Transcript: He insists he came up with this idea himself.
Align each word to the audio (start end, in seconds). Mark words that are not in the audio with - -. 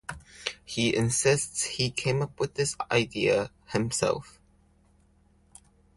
He 0.65 0.95
insists 0.95 1.61
he 1.63 1.91
came 1.91 2.23
up 2.23 2.39
with 2.39 2.55
this 2.55 2.75
idea 2.89 3.51
himself. 3.67 4.39